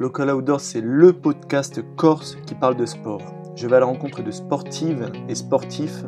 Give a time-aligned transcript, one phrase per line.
[0.00, 3.20] Local Outdoor, c'est le podcast corse qui parle de sport.
[3.54, 6.04] Je vais à la rencontre de sportives et sportifs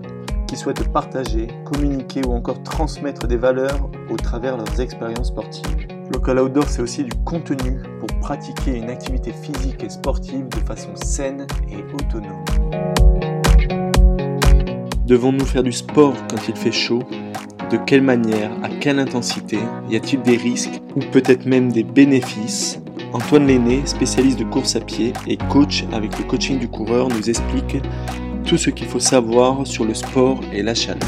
[0.49, 5.87] qui souhaitent partager, communiquer ou encore transmettre des valeurs au travers leurs expériences sportives.
[6.11, 10.97] Local Outdoor, c'est aussi du contenu pour pratiquer une activité physique et sportive de façon
[10.97, 12.43] saine et autonome.
[15.07, 17.03] Devons-nous faire du sport quand il fait chaud?
[17.71, 18.53] De quelle manière?
[18.63, 19.59] À quelle intensité?
[19.91, 20.81] Y a-t-il des risques?
[20.97, 22.79] Ou peut-être même des bénéfices?
[23.15, 27.29] Antoine Lenné, spécialiste de course à pied et coach avec le coaching du coureur, nous
[27.29, 27.77] explique
[28.47, 31.03] tout ce qu'il faut savoir sur le sport et la chaleur.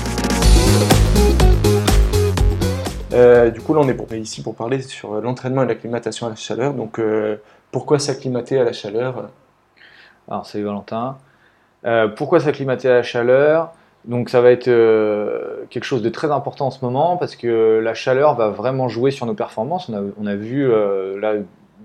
[3.14, 6.36] Euh, du coup, là, on est ici pour parler sur l'entraînement et l'acclimatation à la
[6.36, 6.74] chaleur.
[6.74, 7.36] Donc, euh,
[7.72, 9.30] pourquoi s'acclimater à la chaleur?
[10.28, 11.16] Alors, salut Valentin.
[11.86, 13.72] Euh, pourquoi s'acclimater à la chaleur?
[14.04, 14.66] Donc ça va être
[15.70, 19.10] quelque chose de très important en ce moment parce que la chaleur va vraiment jouer
[19.10, 19.88] sur nos performances.
[19.88, 20.68] On a, on a vu
[21.18, 21.36] là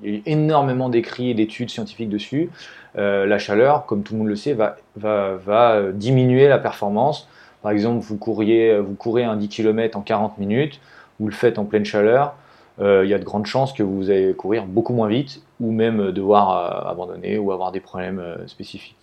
[0.04, 2.50] il y a eu énormément d'écrits et d'études scientifiques dessus.
[2.98, 7.28] Euh, la chaleur, comme tout le monde le sait, va, va, diminuer la performance.
[7.62, 10.80] Par exemple, vous, couriez, vous courez un 10 km en 40 minutes,
[11.20, 12.36] vous le faites en pleine chaleur,
[12.80, 15.72] euh, il y a de grandes chances que vous allez courir beaucoup moins vite ou
[15.72, 18.96] même devoir euh, abandonner ou avoir des problèmes spécifiques.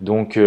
[0.00, 0.38] Donc,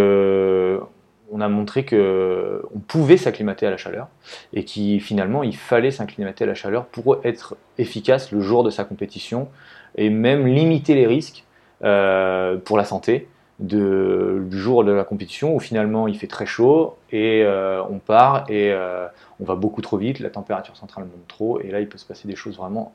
[1.32, 4.08] on a montré que on pouvait s'acclimater à la chaleur
[4.54, 8.70] et qu'il finalement il fallait s'acclimater à la chaleur pour être efficace le jour de
[8.70, 9.48] sa compétition
[9.96, 11.46] et même limiter les risques
[11.84, 13.28] euh, pour la santé
[13.60, 18.46] du jour de la compétition où finalement il fait très chaud et euh, on part
[18.50, 19.08] et euh,
[19.40, 22.06] on va beaucoup trop vite, la température centrale monte trop et là il peut se
[22.06, 22.94] passer des choses vraiment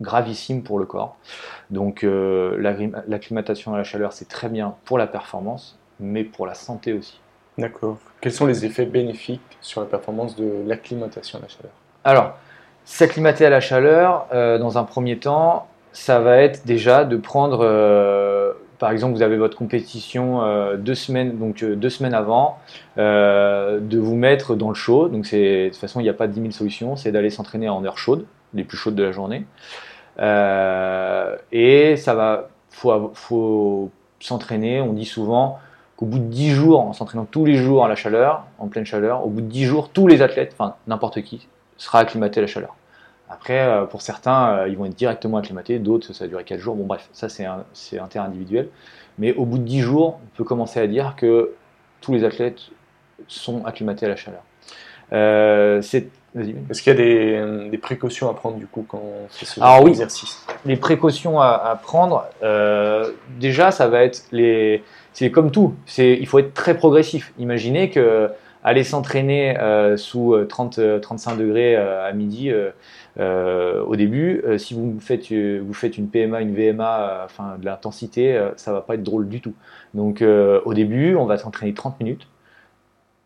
[0.00, 1.16] gravissimes pour le corps.
[1.70, 6.92] Donc l'acclimatation à la chaleur c'est très bien pour la performance mais pour la santé
[6.92, 7.20] aussi.
[7.58, 7.98] D'accord.
[8.20, 11.72] Quels sont les effets bénéfiques sur la performance de l'acclimatation à la chaleur?
[12.04, 12.38] Alors,
[12.84, 18.52] s'acclimater à la chaleur, dans un premier temps, ça va être déjà de prendre, euh,
[18.80, 22.58] par exemple, vous avez votre compétition euh, deux semaines, donc euh, deux semaines avant,
[22.96, 25.08] de vous mettre dans le chaud.
[25.08, 26.96] Donc de toute façon, il n'y a pas 10 000 solutions.
[26.96, 29.46] C'est d'aller s'entraîner en heure chaude, les plus chaudes de la journée.
[31.52, 34.80] et ça va, faut, faut s'entraîner.
[34.80, 35.60] On dit souvent
[35.96, 38.84] qu'au bout de 10 jours, en s'entraînant tous les jours à la chaleur, en pleine
[38.84, 42.42] chaleur, au bout de 10 jours, tous les athlètes, enfin n'importe qui, sera acclimaté à
[42.42, 42.76] la chaleur.
[43.28, 46.60] Après, euh, pour certains, euh, ils vont être directement acclimatés, d'autres, ça va durer 4
[46.60, 46.76] jours.
[46.76, 47.64] Bon, bref, ça, c'est un,
[48.16, 48.68] individuel.
[49.18, 51.52] Mais au bout de 10 jours, on peut commencer à dire que
[52.00, 52.60] tous les athlètes
[53.26, 54.42] sont acclimatés à la chaleur.
[55.12, 59.60] Euh, Est-ce qu'il y a des, précautions à prendre du coup quand on fait ce
[59.60, 60.44] Alors, oui, exercice?
[60.64, 62.26] Les précautions à, prendre,
[63.38, 64.82] déjà, ça va être les.
[65.14, 67.32] C'est comme tout, il faut être très progressif.
[67.38, 68.28] Imaginez que
[68.62, 69.56] aller s'entraîner
[69.96, 72.52] sous 30, 35 degrés à midi,
[73.18, 77.56] euh, au début, euh, si vous faites, euh, vous faites une PMA, une VMA, enfin
[77.58, 79.54] de l'intensité, ça va pas être drôle du tout.
[79.94, 82.26] Donc au début, on va s'entraîner 30 minutes,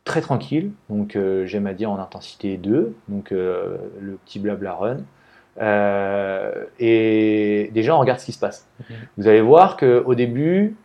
[0.05, 0.73] très tranquille.
[0.91, 4.99] Donc j'aime à dire en intensité 2, donc le petit blabla run.
[6.79, 8.69] et déjà, on regarde ce qui se passe.
[9.17, 10.77] Vous allez voir qu'au début,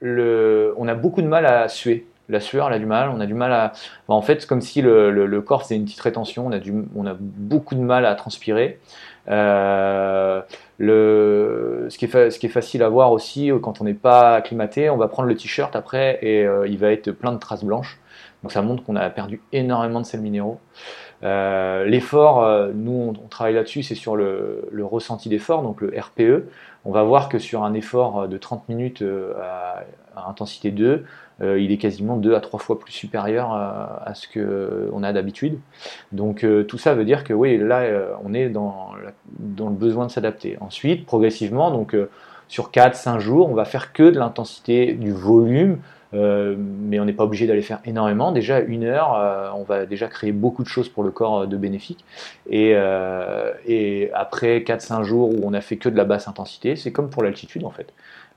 [0.00, 3.20] le, on a beaucoup de mal à suer la sueur, elle a du mal, on
[3.20, 3.72] a du mal à...
[4.08, 7.14] en fait, comme si le, corps faisait une petite rétention, on a, du, on a
[7.18, 8.80] beaucoup de mal à transpirer.
[9.28, 10.42] Euh,
[10.78, 14.96] le, ce, qui est facile à voir aussi euh, quand on n'est pas acclimaté, on
[14.96, 17.98] va prendre le t-shirt après et euh, il va être plein de traces blanches.
[18.42, 20.60] Donc ça montre qu'on a perdu énormément de sels minéraux.
[21.22, 26.50] L'effort, nous on, travaille là-dessus, c'est sur le, ressenti d'effort, donc le RPE.
[26.84, 29.02] On va voir que sur un effort de 30 minutes
[29.40, 29.84] à,
[30.16, 31.04] à intensité 2,
[31.42, 35.58] euh, il est quasiment deux à trois fois plus supérieur à, ce qu'on a d'habitude.
[36.12, 38.92] Donc euh, tout ça veut dire que oui, là, euh, on est dans,
[39.38, 40.56] dans, le besoin de s'adapter.
[40.60, 41.96] Ensuite, progressivement, donc
[42.48, 45.78] sur 4-5 jours, on va faire que de l'intensité, du volume,
[46.14, 48.30] mais on n'est pas obligé d'aller faire énormément.
[48.30, 52.04] Déjà, une heure, on va déjà créer beaucoup de choses pour le corps de bénéfique.
[52.48, 52.74] Et,
[53.66, 57.10] et après 4-5 jours où on a fait que de la basse intensité, c'est comme
[57.10, 57.92] pour l'altitude en fait.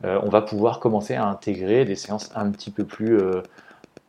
[0.06, 3.42] Euh, on va pouvoir commencer à intégrer des séances un petit peu plus, euh,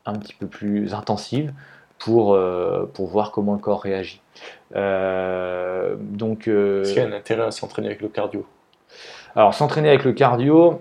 [0.05, 1.53] un petit peu plus intensives
[1.99, 4.21] pour, euh, pour voir comment le corps réagit.
[4.75, 8.47] donc, Est-ce qu'il y a un intérêt à s'entraîner avec le cardio?
[9.35, 10.81] Alors s'entraîner avec le cardio,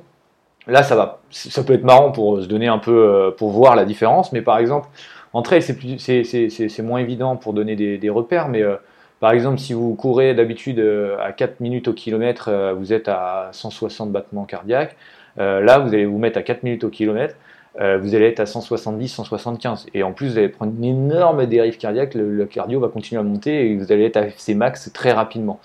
[0.67, 3.85] là ça va, ça peut être marrant pour se donner un peu, pour voir la
[3.85, 4.87] différence, mais par exemple
[5.33, 8.63] en trail c'est moins évident pour donner des, repères, mais
[9.19, 13.07] par exemple, si vous courez d'habitude euh, à 4 minutes au kilomètre, euh, vous êtes
[13.07, 14.95] à 160 battements cardiaques.
[15.39, 17.35] Euh, là, vous allez vous mettre à 4 minutes au kilomètre.
[17.79, 19.88] Euh, vous allez être à 170, 175.
[19.94, 23.24] Et en plus, vous allez prendre une énorme dérive cardiaque, le, cardio va continuer à
[23.24, 25.59] monter et vous allez être à ses max très rapidement.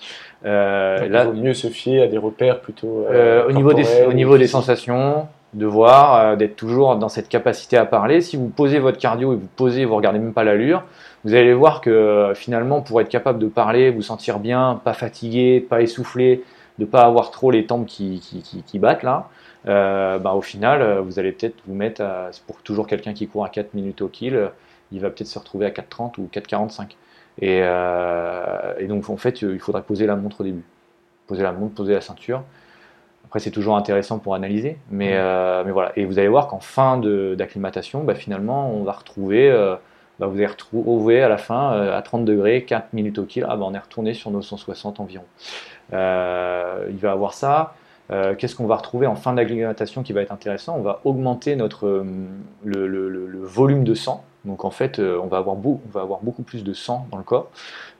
[0.45, 3.05] Euh, là, il vaut mieux se fier à des repères plutôt.
[3.09, 7.77] Euh, au, niveau des, au niveau des sensations, de voir, d'être toujours dans cette capacité
[7.77, 8.21] à parler.
[8.21, 10.83] Si vous posez votre cardio et vous posez, vous regardez même pas l'allure,
[11.25, 15.65] vous allez voir que finalement, pour être capable de parler, vous sentir bien, pas fatigué,
[15.67, 16.43] pas essoufflé,
[16.79, 19.29] de pas avoir trop les tempes qui, qui, qui battent là,
[19.67, 23.27] euh, bah, au final, euh, vous allez peut-être vous mettre à, pour toujours quelqu'un qui
[23.27, 24.49] court à 4 minutes au kill, euh,
[24.91, 26.95] il va peut-être se retrouver à 4,30 ou 4,45.
[27.41, 27.59] Et,
[28.83, 30.63] et, donc, en fait, il faudrait poser la montre au début.
[31.25, 32.43] Poser la montre, poser la ceinture.
[33.25, 35.13] Après, c'est toujours intéressant pour analyser, mais,
[35.65, 35.93] mais voilà.
[35.95, 39.49] Et vous allez voir qu'en fin d'acclimatation, bah, finalement, on va retrouver,
[40.19, 43.47] bah, vous allez retrouver à la fin à 30 degrés, 4 minutes au kill.
[43.49, 45.25] Ah, bah, on est retourné sur nos 160 environ.
[45.91, 47.73] il va avoir ça.
[48.13, 50.75] Euh, qu'est-ce qu'on va retrouver en fin d'acclimatation qui va être intéressant?
[50.77, 52.05] On va augmenter notre, euh,
[52.63, 54.23] le, volume de sang.
[54.45, 57.17] Donc en fait, euh, on va, avoir on va avoir beaucoup plus de sang dans
[57.17, 57.49] le corps.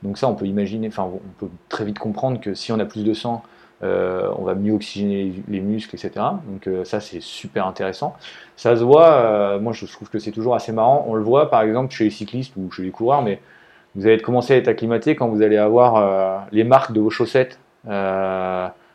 [0.02, 2.84] Donc ça, on peut imaginer, enfin, on peut très vite comprendre que si on a
[2.84, 3.42] plus de sang,
[3.82, 6.24] on va mieux oxygéner les, muscles, etc.
[6.48, 8.16] Donc ça, c'est super intéressant.
[8.56, 11.04] Ça se voit, moi je trouve que c'est toujours assez marrant.
[11.06, 13.42] On le voit par exemple chez les cyclistes ou chez les coureurs, mais
[13.94, 17.58] vous allez commencer à être acclimaté quand vous allez avoir les marques de vos chaussettes.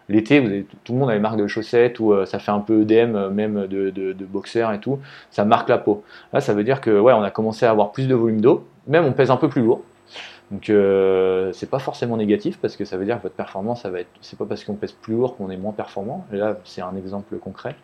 [0.10, 2.82] L'été, tout le monde a les marques de chaussettes ou euh, ça fait un peu
[2.82, 5.00] œdème, euh, même de, boxeur et tout.
[5.30, 6.04] Ça marque la peau.
[6.34, 8.68] Là, ça veut dire que on a commencé à avoir plus de volume d'eau.
[8.88, 9.84] Même on pèse un peu plus lourd.
[10.50, 13.92] Donc euh, c'est pas forcément négatif parce que ça veut dire que votre performance, ça
[13.92, 14.00] va.
[14.22, 16.26] C'est pas parce qu'on pèse plus lourd qu'on est moins performant.
[16.32, 17.76] Là, c'est un exemple concret.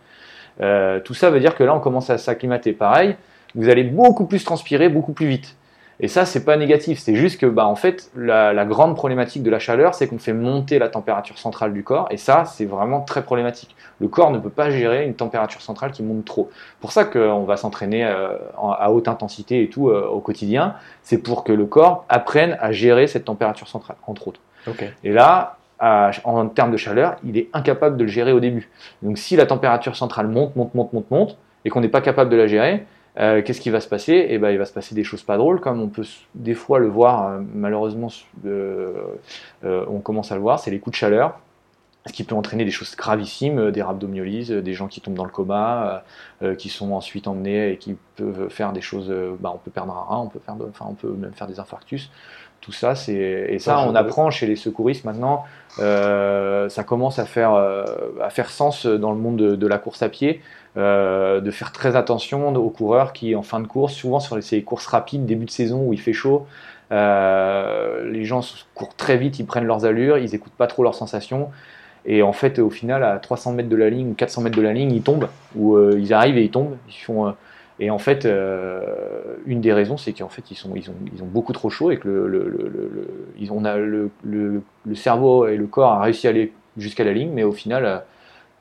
[1.04, 2.74] Tout ça veut dire que là, on commence à s'acclimater.
[2.74, 3.18] Pareil,
[3.54, 5.56] vous allez beaucoup plus transpirer, beaucoup plus vite.
[6.00, 9.50] Et ça, c'est pas négatif, c'est juste que, bah, en fait, la, grande problématique de
[9.50, 13.02] la chaleur, c'est qu'on fait monter la température centrale du corps, et ça, c'est vraiment
[13.02, 13.76] très problématique.
[14.02, 16.50] Le corps ne peut pas gérer une température centrale qui monte trop.
[16.82, 21.20] Pour ça qu'on va s'entraîner euh, à haute intensité et tout euh, au quotidien, c'est
[21.20, 24.42] pour que le corps apprenne à gérer cette température centrale, entre autres.
[25.04, 28.70] Et là, en termes de chaleur, il est incapable de le gérer au début.
[29.04, 32.30] Donc, si la température centrale monte, monte, monte, monte, monte, et qu'on n'est pas capable
[32.30, 32.86] de la gérer,
[33.18, 34.28] euh, qu'est-ce qui va se passer?
[34.30, 36.80] Eh ben, il va se passer des choses pas drôles, comme on peut des fois
[36.80, 38.10] le voir, euh, malheureusement,
[38.46, 38.94] euh,
[39.64, 41.40] on commence à le voir, c'est les coups de chaleur,
[42.06, 45.32] ce qui peut entraîner des choses gravissimes, des rhabdomyolyses, des gens qui tombent dans le
[45.32, 46.04] coma,
[46.60, 50.02] qui sont ensuite emmenés et qui peuvent faire des choses, bah, on peut perdre un
[50.02, 52.12] rein, on peut, faire enfin, on peut même faire des infarctus.
[52.62, 55.44] Tout ça, c'est et ça, on apprend chez les secouristes maintenant.
[55.78, 60.42] ça commence à faire à faire sens dans le monde de la course à pied.
[60.78, 64.62] Euh, de faire très attention aux coureurs qui, en fin de course, souvent sur ces
[64.62, 66.48] courses rapides, début de saison où il fait chaud,
[66.92, 68.42] euh, les gens
[68.74, 71.50] courent très vite, ils prennent leurs allures, ils n'écoutent pas trop leurs sensations.
[72.06, 74.62] Et en fait, au final, à 300 mètres de la ligne ou 400 mètres de
[74.62, 76.76] la ligne, ils tombent, ou euh, ils arrivent et ils tombent.
[76.90, 77.34] Ils font,
[77.80, 78.26] et en fait,
[79.46, 81.92] une des raisons, c'est qu'en fait, ils, sont, ils, ont, ils ont beaucoup trop chaud
[81.92, 83.08] et que le, le,
[83.38, 84.12] ils ont, a le,
[84.94, 88.04] cerveau et le corps a réussi à aller jusqu'à la ligne, mais au final,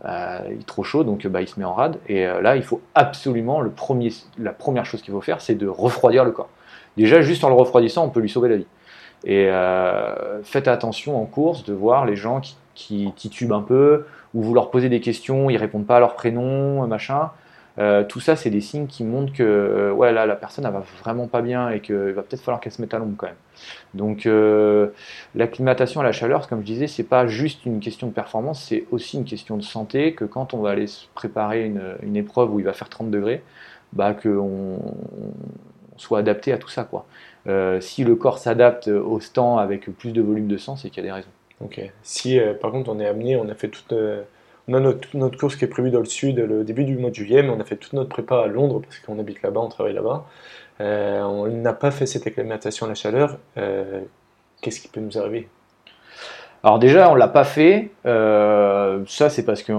[0.05, 1.99] euh, il est trop chaud, donc bah, il se met en rade.
[2.09, 5.55] Et euh, là, il faut absolument, le premier, la première chose qu'il faut faire, c'est
[5.55, 6.51] de refroidir le corps.
[6.97, 8.67] Déjà, juste en le refroidissant, on peut lui sauver la vie.
[9.25, 14.05] Et euh, faites attention en course de voir les gens qui, qui, titubent un peu,
[14.35, 17.31] ou vous leur posez des questions, ils répondent pas à leur prénom, machin.
[17.79, 20.73] Euh, tout ça, c'est des signes qui montrent que euh, ouais, là, la personne, elle
[20.73, 23.27] va vraiment pas bien et qu'il va peut-être falloir qu'elle se mette à l'ombre quand
[23.27, 23.37] même.
[23.95, 24.89] Donc, euh,
[25.35, 28.85] l'acclimatation à la chaleur, comme je disais, c'est pas juste une question de performance, c'est
[28.93, 30.15] aussi une question de santé.
[30.15, 33.11] Que quand on va aller se préparer une, une épreuve où il va faire 30
[33.11, 33.43] degrés,
[33.93, 34.79] bah, qu'on
[35.97, 36.85] soit adapté à tout ça.
[36.85, 37.07] Quoi.
[37.81, 41.07] si le corps s'adapte au stand avec plus de volume de sang, c'est qu'il y
[41.07, 41.29] a des raisons.
[41.61, 41.81] Ok.
[42.03, 43.95] Si par contre on est amené, on a fait toute
[44.69, 47.15] on a notre, course qui est prévue dans le sud le début du mois de
[47.15, 49.69] juillet, mais on a fait toute notre prépa à Londres parce qu'on habite là-bas, on
[49.69, 50.25] travaille là-bas.
[50.81, 53.39] Euh, on n'a pas fait cette acclimatation à la chaleur.
[53.59, 54.01] Euh,
[54.61, 55.49] qu'est-ce qui peut nous arriver?
[56.63, 57.91] Alors déjà, on l'a pas fait.
[58.07, 59.73] Euh, ça, c'est parce que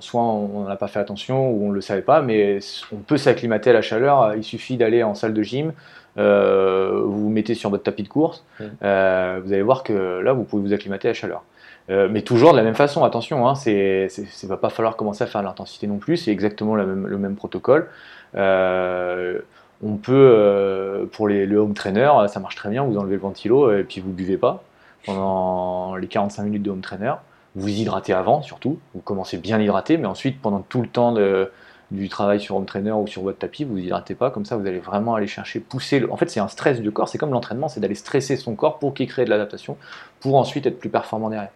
[0.00, 2.60] soit on n'a pas fait attention ou on le savait pas, mais
[2.92, 4.34] on peut s'acclimater à la chaleur.
[4.36, 5.72] Il suffit d'aller en salle de gym,
[6.16, 8.64] vous vous mettez sur votre tapis de course, mmh.
[8.80, 11.42] vous allez voir que là, vous pouvez vous acclimater à la chaleur.
[11.88, 15.22] Euh, mais toujours de la même façon, attention, hein, c'est, c'est, va pas falloir commencer
[15.22, 17.88] à faire l'intensité non plus, c'est exactement même, le même protocole.
[18.34, 19.38] Euh,
[19.82, 23.20] on peut, euh, pour les, le home trainer, ça marche très bien, vous enlevez le
[23.20, 24.64] ventilo et puis vous buvez pas
[25.04, 27.14] pendant les 45 minutes de home trainer.
[27.54, 31.50] Vous hydratez avant surtout, vous commencez bien hydraté, mais ensuite pendant tout le temps de,
[31.90, 34.66] du travail sur home trainer ou sur votre tapis, vous hydratez pas, comme ça vous
[34.66, 36.00] allez vraiment aller chercher, pousser.
[36.00, 36.12] Le...
[36.12, 38.78] En fait, c'est un stress du corps, c'est comme l'entraînement, c'est d'aller stresser son corps
[38.78, 39.76] pour qu'il crée de l'adaptation,
[40.20, 41.50] pour ensuite être plus performant derrière.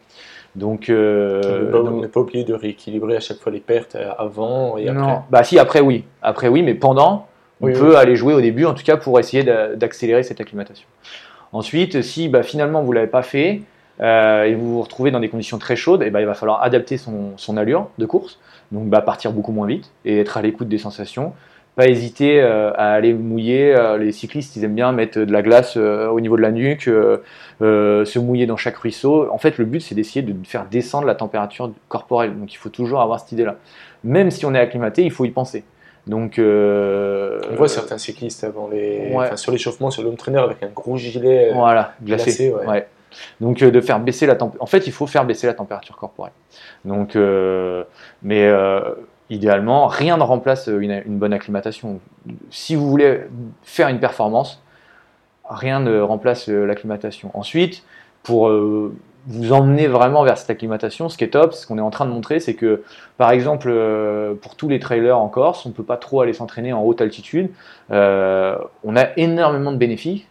[0.56, 4.76] Donc, euh, on n'est pas obligé de rééquilibrer à chaque fois les pertes euh, avant
[4.78, 5.00] et après.
[5.00, 7.26] Non, bah si après oui, après oui, mais pendant,
[7.60, 10.86] on peut aller jouer au début en tout cas pour essayer d'accélérer cette acclimatation.
[11.52, 13.62] Ensuite, si bah, finalement vous l'avez pas fait
[14.00, 16.62] euh, et vous vous retrouvez dans des conditions très chaudes, et bah, il va falloir
[16.62, 18.38] adapter son, son allure de course,
[18.72, 21.32] donc bah, partir beaucoup moins vite et être à l'écoute des sensations
[21.76, 23.74] pas hésiter euh, à aller mouiller.
[23.74, 26.50] Euh, les cyclistes, ils aiment bien mettre de la glace euh, au niveau de la
[26.50, 29.30] nuque, se mouiller dans chaque ruisseau.
[29.30, 32.38] En fait, le but, c'est d'essayer de faire descendre la température corporelle.
[32.38, 33.56] Donc, il faut toujours avoir cette idée-là.
[34.04, 35.64] Même si on est acclimaté, il faut y penser.
[36.06, 40.96] Donc, on voit certains cyclistes avant les, sur l'échauffement, sur l'homme trainer avec un gros
[40.96, 42.52] gilet voilà, glacé.
[42.66, 42.86] ouais.
[43.40, 44.62] Donc de faire baisser la température.
[44.62, 46.32] En fait, il faut faire baisser la température corporelle.
[46.84, 47.16] Donc,
[48.22, 48.50] mais
[49.30, 52.00] idéalement, rien ne remplace une, bonne acclimatation.
[52.50, 53.22] Si vous voulez
[53.62, 54.60] faire une performance,
[55.48, 57.30] rien ne remplace euh, l'acclimatation.
[57.34, 57.84] Ensuite,
[58.22, 58.94] pour euh,
[59.26, 62.06] vous emmener vraiment vers cette acclimatation, ce qui est top, ce qu'on est en train
[62.06, 62.82] de montrer, c'est que,
[63.16, 66.32] par exemple, euh, pour tous les trailers en Corse, on ne peut pas trop aller
[66.32, 67.50] s'entraîner en haute altitude.
[67.90, 67.94] on
[68.96, 70.22] a énormément de bénéfices,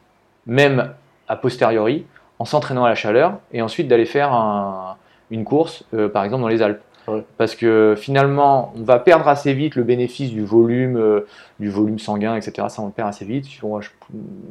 [0.46, 0.94] même
[1.28, 2.06] a posteriori,
[2.40, 4.98] en s'entraînant à la chaleur, et ensuite d'aller faire
[5.30, 6.82] une course, par exemple, dans les Alpes.
[7.38, 11.22] Parce que finalement, on va perdre assez vite le bénéfice du volume, euh,
[11.60, 12.68] du volume sanguin, etc.
[12.70, 13.46] Ça, on le perd assez vite.
[13.50, 13.62] Je,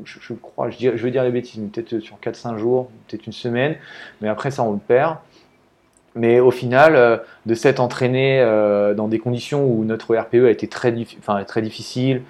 [0.04, 3.76] je, crois, je, veux dire les bêtises, peut-être sur 4-5 jours, peut-être une semaine,
[4.21, 5.16] mais après ça, on le perd.
[6.14, 10.50] Mais au final, euh, de s'être entraîné euh, dans des conditions où notre RPE a
[10.50, 10.95] été très,
[11.47, 12.23] très difficile,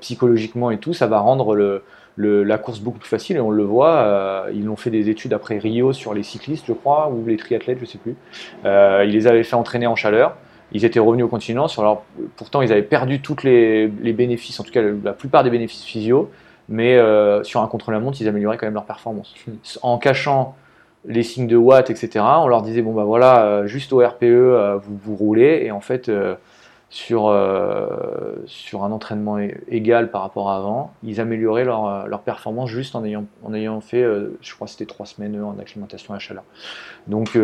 [0.00, 1.82] psychologiquement et tout, ça va rendre le,
[2.16, 3.96] la course beaucoup plus facile et on le voit.
[3.96, 7.36] Euh, ils ont fait des études après Rio sur les cyclistes, je crois, ou les
[7.36, 8.16] triathlètes, je sais plus.
[8.64, 10.36] Euh, ils les avaient fait entraîner en chaleur.
[10.72, 11.68] Ils étaient revenus au continent.
[11.68, 12.02] Sur
[12.36, 16.30] pourtant, ils avaient perdu tous les, bénéfices, en tout cas la plupart des bénéfices physio,
[16.68, 19.34] mais euh, sur un contre-la-montre, ils amélioraient quand même leur performance.
[19.46, 19.52] Hmm.
[19.82, 20.56] En cachant
[21.06, 24.96] les signes de watts, etc., on leur disait bon bah voilà, juste au RPE, vous,
[24.96, 26.10] vous roulez, et en fait
[26.94, 32.20] sur, euh, sur un entraînement égal par rapport à avant, ils amélioraient leur, euh, leur
[32.20, 35.58] performance juste en ayant, en ayant fait, euh, je crois que c'était trois semaines en
[35.58, 36.44] acclimatation à chaleur.
[37.08, 37.36] Donc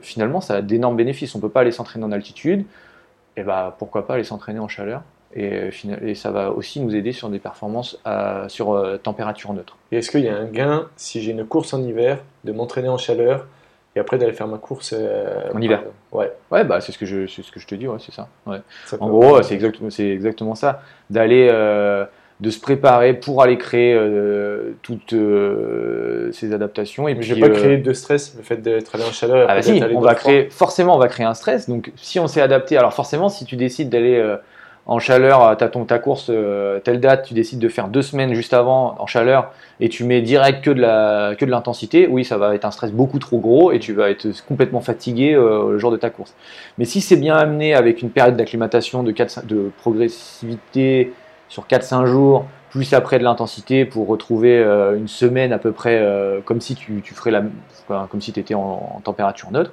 [0.00, 1.34] finalement, ça a d'énormes bénéfices.
[1.34, 2.64] On ne peut pas aller s'entraîner en altitude,
[3.36, 5.02] et bah, pourquoi pas aller s'entraîner en chaleur?
[5.34, 5.68] Et,
[6.00, 8.00] et, ça va aussi nous aider sur des performances
[8.48, 9.76] sur température neutre.
[9.92, 12.96] Est-ce qu'il y a un gain si j'ai une course en hiver de m'entraîner en
[12.96, 13.46] chaleur
[13.96, 15.82] et après d'aller faire ma course euh, en hiver.
[16.12, 16.32] Ouais.
[16.50, 18.28] Ouais, bah c'est ce que je ce que je te dis, ouais, c'est ça.
[18.46, 18.58] Ouais.
[18.98, 22.04] en gros, c'est exactement c'est exactement ça, d'aller euh,
[22.40, 25.14] de se préparer pour aller créer euh, toutes
[26.32, 27.06] ces adaptations.
[27.06, 29.46] Et puis, pas créé de stress le fait d'être allé en chaleur.
[29.48, 31.68] Ah bah si, on va créer forcément on va créer un stress.
[31.68, 34.20] Donc si on s'est adapté, alors forcément si tu décides d'aller
[34.86, 38.02] en chaleur, euh, tu ton, ta course, euh, telle date, tu décides de faire deux
[38.02, 39.50] semaines juste avant en chaleur
[39.80, 42.70] et tu mets direct que de, la, que de l'intensité, oui, ça va être un
[42.70, 46.10] stress beaucoup trop gros et tu vas être complètement fatigué euh, le jour de ta
[46.10, 46.34] course.
[46.76, 49.14] Mais si c'est bien amené avec une période d'acclimatation, de,
[49.44, 51.14] de progressivité
[51.48, 54.58] sur 4-5 jours, plus après de l'intensité pour retrouver
[54.96, 56.04] une semaine à peu près
[56.44, 57.44] comme si tu, tu ferais la,
[57.86, 59.70] comme si tu étais en température neutre,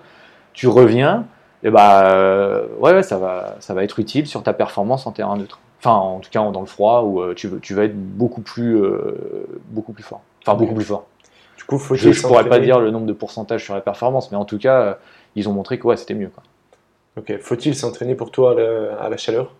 [0.53, 1.25] tu reviens
[1.63, 5.37] et bah euh, ouais, ça va ça va être utile sur ta performance en terrain
[5.37, 5.59] neutre.
[5.79, 8.81] Enfin, en tout cas dans le froid où euh, tu, tu vas être beaucoup plus
[8.81, 10.21] euh, beaucoup plus fort.
[10.45, 11.05] Enfin beaucoup plus fort.
[11.57, 14.31] Du coup, faut je, ne pourrais pas dire le nombre de pourcentages sur la performance,
[14.31, 14.97] mais en tout cas,
[15.35, 16.29] ils ont montré que ouais, c'était mieux.
[16.33, 16.43] Quoi.
[17.17, 17.39] Ok.
[17.39, 18.55] Faut-il s'entraîner pour toi
[18.99, 19.53] à la, chaleur?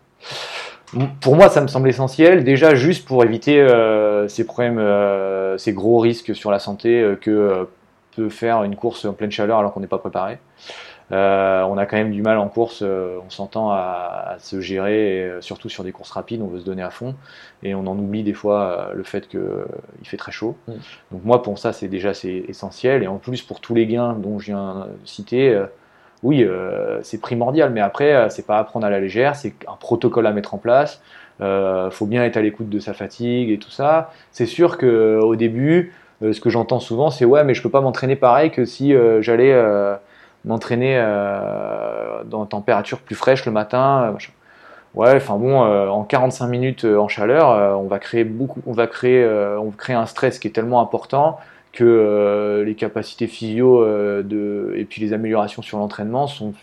[1.22, 2.44] Pour moi, ça me semble essentiel.
[2.44, 3.64] Déjà, juste pour éviter
[4.28, 4.82] ces problèmes,
[5.60, 7.68] ces gros risques sur la santé que
[8.16, 10.40] peut faire une course en pleine chaleur alors qu'on n'est pas préparé.
[11.12, 15.24] Euh, on a quand même du mal en course, euh, on s'entend à, se gérer,
[15.24, 17.16] euh, surtout sur des courses rapides, on veut se donner à fond,
[17.64, 19.40] et on en oublie des fois le fait qu'il
[20.04, 20.56] fait très chaud.
[20.68, 20.74] Mm.
[21.12, 24.14] Donc moi, pour ça, c'est déjà c'est essentiel, et en plus pour tous les gains
[24.14, 25.62] dont je viens de citer,
[26.24, 26.48] oui,
[27.02, 30.32] c'est primordial, mais après, c'est pas à prendre à la légère, c'est un protocole à
[30.32, 31.02] mettre en place.
[31.40, 34.14] Il faut bien être à l'écoute de sa fatigue et tout ça.
[34.32, 38.16] C'est sûr qu'au début, ce que j'entends souvent, c'est ouais, mais je peux pas m'entraîner
[38.16, 39.52] pareil que si j'allais
[40.46, 44.14] m'entraîner euh, dans température plus fraîche le matin.
[44.16, 44.18] Euh,
[44.96, 48.88] ouais, enfin bon, euh, en 45 minutes en chaleur, on va créer beaucoup, on va
[48.88, 51.40] créer, on un stress qui est tellement important
[51.74, 56.54] que les capacités physio et puis les améliorations sur l'entraînement sont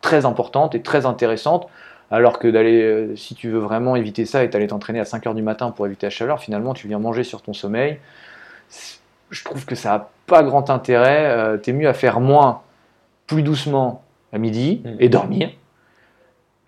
[0.00, 1.68] très importantes et très intéressantes.
[2.10, 5.34] Alors que d'aller, si tu veux vraiment éviter ça et d'aller t'entraîner à 5 heures
[5.34, 7.98] du matin pour éviter la chaleur, finalement tu viens manger sur ton sommeil.
[9.30, 11.60] Je trouve que ça n'a pas grand intérêt.
[11.62, 12.62] tu es mieux à faire moins
[13.28, 14.96] plus doucement à midi mm.
[14.98, 15.50] et dormir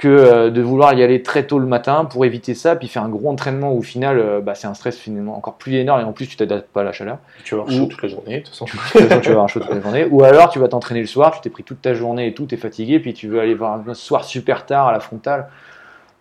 [0.00, 3.02] que euh, de vouloir y aller très tôt le matin pour éviter ça, puis faire
[3.02, 6.00] un gros entraînement où au final, euh, bah, c'est un stress finalement encore plus énorme
[6.00, 7.18] et en plus tu t'adaptes pas à la chaleur.
[7.44, 8.64] Tu vas avoir chaud toute la journée, de toute façon.
[8.64, 10.06] Tu, tu vas avoir chaud toute la journée.
[10.10, 12.46] Ou alors tu vas t'entraîner le soir, tu t'es pris toute ta journée et tout,
[12.46, 15.50] t'es fatigué, puis tu veux aller voir un soir super tard à la frontale.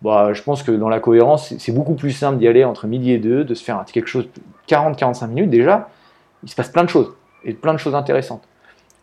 [0.02, 3.12] Bah, je pense que dans la cohérence, c'est beaucoup plus simple d'y aller entre midi
[3.12, 4.28] et deux, de se faire quelque chose
[4.68, 5.88] 40-45 minutes déjà.
[6.42, 8.42] Il se passe plein de choses et plein de choses intéressantes.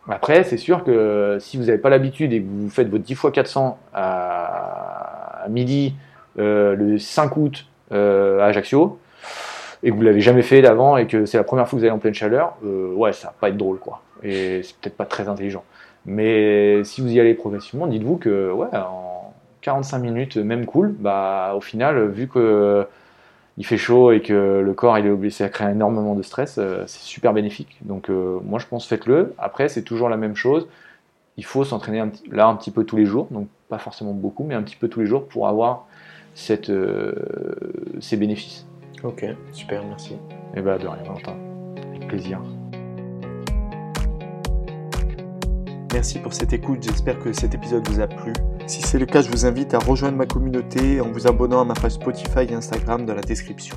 [0.08, 3.12] Après, c'est sûr que si vous n'avez pas l'habitude et que vous faites votre 10
[3.12, 5.94] x 400 à, midi
[6.38, 8.98] euh, le 5 août euh, à Ajaccio,
[9.82, 11.84] et que vous l'avez jamais fait d'avant et que c'est la première fois que vous
[11.84, 14.02] allez en pleine chaleur, euh, ouais, ça va pas être drôle, quoi.
[14.22, 15.62] Et c'est peut-être pas très intelligent.
[16.06, 21.52] Mais si vous y allez progressivement, dites-vous que, ouais, en 45 minutes, même cool, bah,
[21.54, 22.86] au final, vu que
[23.58, 26.56] il fait chaud et que le corps il est obligé, à créer énormément de stress,
[26.58, 27.76] euh, c'est super bénéfique.
[27.82, 29.34] Donc euh, moi je pense faites-le.
[29.36, 30.68] Après c'est toujours la même chose.
[31.36, 34.54] Il faut s'entraîner là un petit peu tous les jours, donc pas forcément beaucoup, mais
[34.54, 35.86] un petit peu tous les jours pour avoir
[36.34, 37.14] cette, euh,
[38.00, 38.64] ces bénéfices.
[39.02, 40.14] Ok, super, merci.
[40.14, 40.18] Et
[40.56, 41.36] eh bah ben, de rien, Valentin.
[41.90, 42.40] Avec plaisir.
[45.92, 48.32] Merci pour cette écoute, j'espère que cet épisode vous a plu.
[48.66, 51.64] Si c'est le cas, je vous invite à rejoindre ma communauté en vous abonnant à
[51.64, 53.74] ma page Spotify et Instagram dans la description.